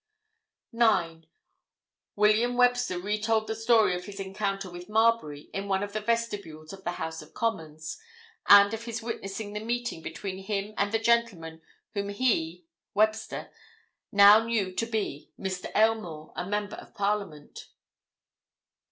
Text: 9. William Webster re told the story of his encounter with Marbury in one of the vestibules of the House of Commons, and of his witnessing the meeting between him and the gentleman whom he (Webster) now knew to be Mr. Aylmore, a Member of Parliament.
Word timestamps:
9. 0.71 1.27
William 2.15 2.57
Webster 2.57 2.97
re 2.97 3.21
told 3.21 3.45
the 3.45 3.53
story 3.53 3.93
of 3.95 4.05
his 4.05 4.19
encounter 4.19 4.67
with 4.67 4.89
Marbury 4.89 5.41
in 5.53 5.67
one 5.67 5.83
of 5.83 5.93
the 5.93 6.01
vestibules 6.01 6.73
of 6.73 6.83
the 6.83 6.93
House 6.93 7.21
of 7.21 7.35
Commons, 7.35 7.99
and 8.47 8.73
of 8.73 8.85
his 8.85 9.03
witnessing 9.03 9.53
the 9.53 9.59
meeting 9.59 10.01
between 10.01 10.39
him 10.39 10.73
and 10.75 10.91
the 10.91 10.97
gentleman 10.97 11.61
whom 11.93 12.09
he 12.09 12.65
(Webster) 12.95 13.51
now 14.11 14.43
knew 14.43 14.73
to 14.73 14.87
be 14.87 15.29
Mr. 15.39 15.67
Aylmore, 15.75 16.33
a 16.35 16.47
Member 16.47 16.77
of 16.77 16.95
Parliament. 16.95 17.67